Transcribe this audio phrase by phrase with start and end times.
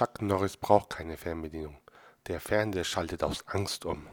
[0.00, 1.76] Chuck Norris braucht keine Fernbedienung.
[2.26, 4.06] Der Fernseher schaltet aus Angst um.